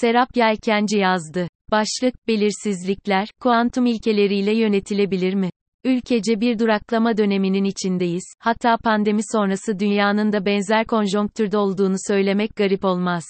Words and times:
Serap 0.00 0.36
Yelkenci 0.36 0.98
yazdı. 0.98 1.48
Başlık, 1.70 2.28
belirsizlikler, 2.28 3.28
kuantum 3.40 3.86
ilkeleriyle 3.86 4.56
yönetilebilir 4.56 5.34
mi? 5.34 5.50
Ülkece 5.84 6.40
bir 6.40 6.58
duraklama 6.58 7.16
döneminin 7.16 7.64
içindeyiz, 7.64 8.24
hatta 8.40 8.76
pandemi 8.76 9.20
sonrası 9.32 9.78
dünyanın 9.78 10.32
da 10.32 10.46
benzer 10.46 10.86
konjonktürde 10.86 11.58
olduğunu 11.58 11.96
söylemek 12.08 12.56
garip 12.56 12.84
olmaz. 12.84 13.24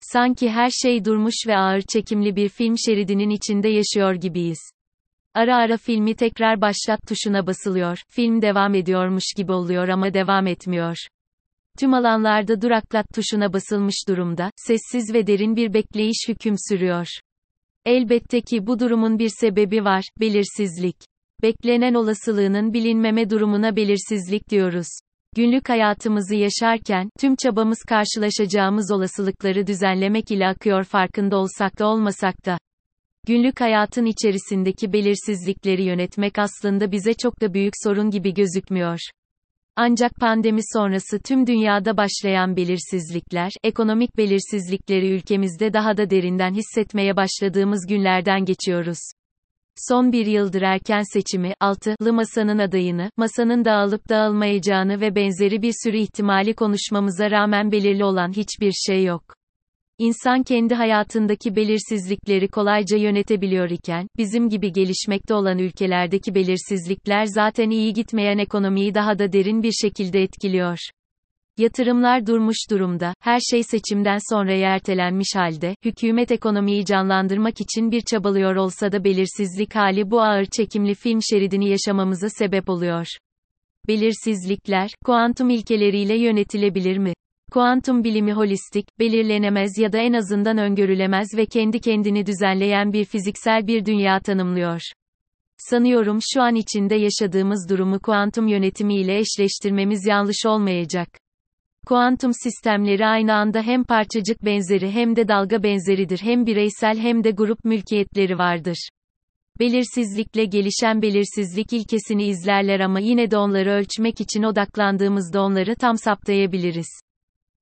Sanki 0.00 0.50
her 0.50 0.70
şey 0.70 1.04
durmuş 1.04 1.34
ve 1.46 1.56
ağır 1.56 1.80
çekimli 1.80 2.36
bir 2.36 2.48
film 2.48 2.74
şeridinin 2.78 3.30
içinde 3.30 3.68
yaşıyor 3.68 4.14
gibiyiz. 4.14 4.60
Ara 5.34 5.56
ara 5.56 5.76
filmi 5.76 6.14
tekrar 6.14 6.60
başlat 6.60 7.00
tuşuna 7.08 7.46
basılıyor, 7.46 7.98
film 8.08 8.42
devam 8.42 8.74
ediyormuş 8.74 9.24
gibi 9.36 9.52
oluyor 9.52 9.88
ama 9.88 10.14
devam 10.14 10.46
etmiyor. 10.46 10.96
Tüm 11.78 11.94
alanlarda 11.94 12.62
duraklat 12.62 13.06
tuşuna 13.14 13.52
basılmış 13.52 14.08
durumda, 14.08 14.50
sessiz 14.56 15.14
ve 15.14 15.26
derin 15.26 15.56
bir 15.56 15.74
bekleyiş 15.74 16.28
hüküm 16.28 16.54
sürüyor. 16.68 17.06
Elbette 17.84 18.40
ki 18.40 18.66
bu 18.66 18.78
durumun 18.78 19.18
bir 19.18 19.30
sebebi 19.40 19.84
var, 19.84 20.04
belirsizlik. 20.20 20.96
Beklenen 21.42 21.94
olasılığının 21.94 22.72
bilinmeme 22.72 23.30
durumuna 23.30 23.76
belirsizlik 23.76 24.50
diyoruz. 24.50 24.86
Günlük 25.36 25.68
hayatımızı 25.68 26.34
yaşarken, 26.34 27.08
tüm 27.18 27.36
çabamız 27.36 27.78
karşılaşacağımız 27.88 28.92
olasılıkları 28.92 29.66
düzenlemek 29.66 30.30
ile 30.30 30.46
akıyor 30.46 30.84
farkında 30.84 31.36
olsak 31.36 31.78
da 31.78 31.86
olmasak 31.86 32.46
da. 32.46 32.58
Günlük 33.26 33.60
hayatın 33.60 34.04
içerisindeki 34.04 34.92
belirsizlikleri 34.92 35.82
yönetmek 35.82 36.38
aslında 36.38 36.92
bize 36.92 37.14
çok 37.14 37.40
da 37.40 37.54
büyük 37.54 37.74
sorun 37.82 38.10
gibi 38.10 38.34
gözükmüyor. 38.34 38.98
Ancak 39.76 40.14
pandemi 40.14 40.60
sonrası 40.72 41.18
tüm 41.18 41.46
dünyada 41.46 41.96
başlayan 41.96 42.56
belirsizlikler, 42.56 43.50
ekonomik 43.64 44.16
belirsizlikleri 44.16 45.10
ülkemizde 45.10 45.72
daha 45.72 45.96
da 45.96 46.10
derinden 46.10 46.54
hissetmeye 46.54 47.16
başladığımız 47.16 47.86
günlerden 47.88 48.44
geçiyoruz. 48.44 48.98
Son 49.76 50.12
bir 50.12 50.26
yıldır 50.26 50.62
erken 50.62 51.02
seçimi, 51.12 51.54
altılı 51.60 52.12
masanın 52.12 52.58
adayını, 52.58 53.10
masanın 53.16 53.64
dağılıp 53.64 54.08
dağılmayacağını 54.08 55.00
ve 55.00 55.14
benzeri 55.14 55.62
bir 55.62 55.74
sürü 55.84 55.96
ihtimali 55.96 56.54
konuşmamıza 56.54 57.30
rağmen 57.30 57.72
belirli 57.72 58.04
olan 58.04 58.32
hiçbir 58.32 58.72
şey 58.72 59.04
yok. 59.04 59.34
İnsan 59.98 60.42
kendi 60.42 60.74
hayatındaki 60.74 61.56
belirsizlikleri 61.56 62.48
kolayca 62.48 62.96
yönetebiliyor 62.96 63.70
iken, 63.70 64.06
bizim 64.16 64.48
gibi 64.48 64.72
gelişmekte 64.72 65.34
olan 65.34 65.58
ülkelerdeki 65.58 66.34
belirsizlikler 66.34 67.24
zaten 67.24 67.70
iyi 67.70 67.92
gitmeyen 67.92 68.38
ekonomiyi 68.38 68.94
daha 68.94 69.18
da 69.18 69.32
derin 69.32 69.62
bir 69.62 69.72
şekilde 69.72 70.22
etkiliyor. 70.22 70.78
Yatırımlar 71.58 72.26
durmuş 72.26 72.56
durumda, 72.70 73.14
her 73.20 73.40
şey 73.50 73.62
seçimden 73.62 74.18
sonra 74.34 74.52
ertelenmiş 74.52 75.28
halde, 75.34 75.74
hükümet 75.84 76.32
ekonomiyi 76.32 76.84
canlandırmak 76.84 77.60
için 77.60 77.90
bir 77.90 78.00
çabalıyor 78.00 78.56
olsa 78.56 78.92
da 78.92 79.04
belirsizlik 79.04 79.74
hali 79.74 80.10
bu 80.10 80.22
ağır 80.22 80.44
çekimli 80.44 80.94
film 80.94 81.22
şeridini 81.22 81.68
yaşamamıza 81.68 82.28
sebep 82.28 82.68
oluyor. 82.68 83.06
Belirsizlikler, 83.88 84.90
kuantum 85.04 85.50
ilkeleriyle 85.50 86.18
yönetilebilir 86.18 86.98
mi? 86.98 87.12
Kuantum 87.54 88.04
bilimi 88.04 88.32
holistik, 88.32 88.98
belirlenemez 88.98 89.78
ya 89.78 89.92
da 89.92 89.98
en 89.98 90.12
azından 90.12 90.58
öngörülemez 90.58 91.28
ve 91.36 91.46
kendi 91.46 91.80
kendini 91.80 92.26
düzenleyen 92.26 92.92
bir 92.92 93.04
fiziksel 93.04 93.66
bir 93.66 93.84
dünya 93.84 94.20
tanımlıyor. 94.20 94.80
Sanıyorum 95.56 96.18
şu 96.32 96.42
an 96.42 96.54
içinde 96.54 96.94
yaşadığımız 96.94 97.66
durumu 97.70 98.00
kuantum 98.00 98.48
yönetimi 98.48 98.94
ile 98.94 99.18
eşleştirmemiz 99.18 100.06
yanlış 100.06 100.46
olmayacak. 100.46 101.08
Kuantum 101.86 102.32
sistemleri 102.42 103.06
aynı 103.06 103.34
anda 103.34 103.62
hem 103.62 103.84
parçacık 103.84 104.44
benzeri 104.44 104.90
hem 104.90 105.16
de 105.16 105.28
dalga 105.28 105.62
benzeridir 105.62 106.18
hem 106.22 106.46
bireysel 106.46 106.98
hem 106.98 107.24
de 107.24 107.30
grup 107.30 107.64
mülkiyetleri 107.64 108.38
vardır. 108.38 108.88
Belirsizlikle 109.60 110.44
gelişen 110.44 111.02
belirsizlik 111.02 111.72
ilkesini 111.72 112.24
izlerler 112.24 112.80
ama 112.80 113.00
yine 113.00 113.30
de 113.30 113.36
onları 113.36 113.70
ölçmek 113.70 114.20
için 114.20 114.42
odaklandığımızda 114.42 115.42
onları 115.42 115.74
tam 115.74 115.98
saptayabiliriz. 115.98 117.04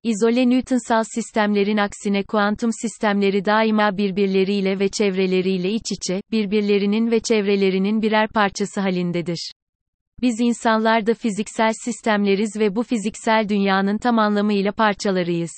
İzole 0.04 0.50
Newtonsal 0.50 1.04
sistemlerin 1.14 1.76
aksine 1.76 2.22
kuantum 2.22 2.70
sistemleri 2.72 3.44
daima 3.44 3.96
birbirleriyle 3.96 4.78
ve 4.78 4.88
çevreleriyle 4.88 5.70
iç 5.70 5.92
içe, 5.92 6.22
birbirlerinin 6.30 7.10
ve 7.10 7.20
çevrelerinin 7.20 8.02
birer 8.02 8.28
parçası 8.28 8.80
halindedir. 8.80 9.52
Biz 10.22 10.40
insanlar 10.40 11.06
da 11.06 11.14
fiziksel 11.14 11.72
sistemleriz 11.84 12.56
ve 12.58 12.76
bu 12.76 12.82
fiziksel 12.82 13.48
dünyanın 13.48 13.98
tam 13.98 14.18
anlamıyla 14.18 14.72
parçalarıyız. 14.72 15.52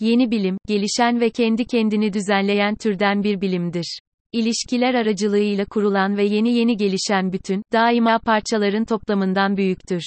Yeni 0.00 0.30
bilim, 0.30 0.56
gelişen 0.66 1.20
ve 1.20 1.30
kendi 1.30 1.64
kendini 1.64 2.12
düzenleyen 2.12 2.74
türden 2.74 3.22
bir 3.22 3.40
bilimdir. 3.40 3.98
İlişkiler 4.32 4.94
aracılığıyla 4.94 5.64
kurulan 5.64 6.16
ve 6.16 6.24
yeni 6.24 6.52
yeni 6.52 6.76
gelişen 6.76 7.32
bütün, 7.32 7.62
daima 7.72 8.18
parçaların 8.18 8.84
toplamından 8.84 9.56
büyüktür. 9.56 10.02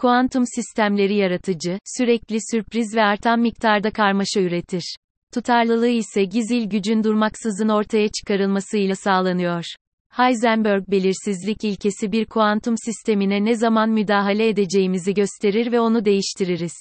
Kuantum 0.00 0.44
sistemleri 0.46 1.14
yaratıcı, 1.14 1.78
sürekli 1.98 2.38
sürpriz 2.50 2.94
ve 2.96 3.02
artan 3.02 3.40
miktarda 3.40 3.90
karmaşa 3.90 4.40
üretir. 4.40 4.96
Tutarlılığı 5.34 5.88
ise 5.88 6.24
gizil 6.24 6.64
gücün 6.64 7.04
durmaksızın 7.04 7.68
ortaya 7.68 8.08
çıkarılmasıyla 8.08 8.94
sağlanıyor. 8.94 9.64
Heisenberg 10.08 10.88
belirsizlik 10.88 11.64
ilkesi 11.64 12.12
bir 12.12 12.24
kuantum 12.24 12.74
sistemine 12.84 13.44
ne 13.44 13.54
zaman 13.54 13.90
müdahale 13.90 14.48
edeceğimizi 14.48 15.14
gösterir 15.14 15.72
ve 15.72 15.80
onu 15.80 16.04
değiştiririz. 16.04 16.74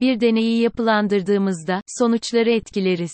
Bir 0.00 0.20
deneyi 0.20 0.60
yapılandırdığımızda, 0.60 1.82
sonuçları 1.98 2.50
etkileriz. 2.50 3.12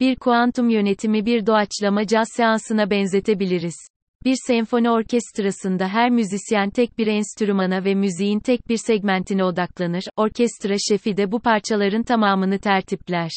Bir 0.00 0.16
kuantum 0.16 0.70
yönetimi 0.70 1.26
bir 1.26 1.46
doğaçlama 1.46 2.06
caz 2.06 2.28
seansına 2.36 2.90
benzetebiliriz. 2.90 3.76
Bir 4.24 4.36
senfoni 4.46 4.90
orkestrasında 4.90 5.88
her 5.88 6.10
müzisyen 6.10 6.70
tek 6.70 6.98
bir 6.98 7.06
enstrümana 7.06 7.84
ve 7.84 7.94
müziğin 7.94 8.40
tek 8.40 8.68
bir 8.68 8.76
segmentine 8.76 9.44
odaklanır, 9.44 10.02
orkestra 10.16 10.74
şefi 10.88 11.16
de 11.16 11.32
bu 11.32 11.40
parçaların 11.40 12.02
tamamını 12.02 12.58
tertipler. 12.58 13.30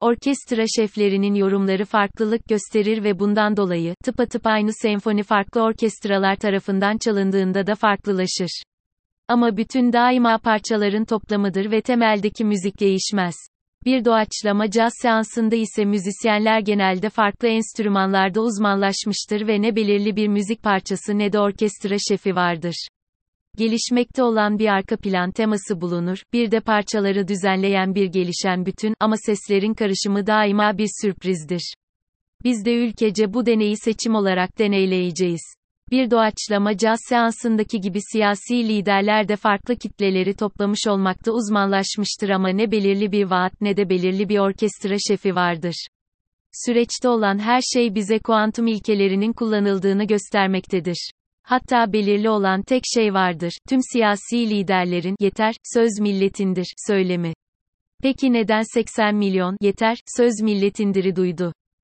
Orkestra 0.00 0.64
şeflerinin 0.76 1.34
yorumları 1.34 1.84
farklılık 1.84 2.48
gösterir 2.48 3.04
ve 3.04 3.18
bundan 3.18 3.56
dolayı, 3.56 3.94
tıpatıp 4.04 4.46
aynı 4.46 4.70
senfoni 4.72 5.22
farklı 5.22 5.62
orkestralar 5.62 6.36
tarafından 6.36 6.98
çalındığında 6.98 7.66
da 7.66 7.74
farklılaşır. 7.74 8.62
Ama 9.28 9.56
bütün 9.56 9.92
daima 9.92 10.38
parçaların 10.38 11.04
toplamıdır 11.04 11.70
ve 11.70 11.80
temeldeki 11.80 12.44
müzik 12.44 12.80
değişmez. 12.80 13.34
Bir 13.84 14.04
doğaçlama 14.04 14.70
caz 14.70 14.92
seansında 15.02 15.56
ise 15.56 15.84
müzisyenler 15.84 16.60
genelde 16.60 17.10
farklı 17.10 17.48
enstrümanlarda 17.48 18.40
uzmanlaşmıştır 18.40 19.46
ve 19.46 19.62
ne 19.62 19.76
belirli 19.76 20.16
bir 20.16 20.28
müzik 20.28 20.62
parçası 20.62 21.18
ne 21.18 21.32
de 21.32 21.38
orkestra 21.38 21.96
şefi 22.08 22.36
vardır. 22.36 22.86
Gelişmekte 23.56 24.22
olan 24.22 24.58
bir 24.58 24.66
arka 24.66 24.96
plan 24.96 25.30
teması 25.30 25.80
bulunur, 25.80 26.18
bir 26.32 26.50
de 26.50 26.60
parçaları 26.60 27.28
düzenleyen 27.28 27.94
bir 27.94 28.06
gelişen 28.06 28.66
bütün, 28.66 28.94
ama 29.00 29.16
seslerin 29.16 29.74
karışımı 29.74 30.26
daima 30.26 30.78
bir 30.78 30.88
sürprizdir. 31.02 31.74
Biz 32.44 32.64
de 32.64 32.74
ülkece 32.74 33.34
bu 33.34 33.46
deneyi 33.46 33.76
seçim 33.76 34.14
olarak 34.14 34.58
deneyleyeceğiz. 34.58 35.61
Bir 35.92 36.10
doğaçlama 36.10 36.76
caz 36.76 36.98
seansındaki 37.08 37.80
gibi 37.80 37.98
siyasi 38.12 38.68
liderler 38.68 39.28
de 39.28 39.36
farklı 39.36 39.76
kitleleri 39.76 40.34
toplamış 40.34 40.86
olmakta 40.86 41.32
uzmanlaşmıştır 41.32 42.28
ama 42.28 42.48
ne 42.48 42.70
belirli 42.70 43.12
bir 43.12 43.24
vaat 43.24 43.60
ne 43.60 43.76
de 43.76 43.88
belirli 43.88 44.28
bir 44.28 44.38
orkestra 44.38 44.96
şefi 45.08 45.34
vardır. 45.34 45.86
Süreçte 46.52 47.08
olan 47.08 47.38
her 47.38 47.60
şey 47.74 47.94
bize 47.94 48.18
kuantum 48.18 48.66
ilkelerinin 48.66 49.32
kullanıldığını 49.32 50.04
göstermektedir. 50.04 51.10
Hatta 51.42 51.92
belirli 51.92 52.30
olan 52.30 52.62
tek 52.62 52.82
şey 52.94 53.14
vardır, 53.14 53.52
tüm 53.68 53.80
siyasi 53.92 54.50
liderlerin, 54.50 55.16
yeter, 55.20 55.54
söz 55.74 56.00
milletindir, 56.00 56.66
söylemi. 56.86 57.32
Peki 58.02 58.32
neden 58.32 58.62
80 58.74 59.14
milyon, 59.14 59.56
yeter, 59.60 59.96
söz 60.16 60.40
milletindir'i 60.40 61.16
duydu? 61.16 61.52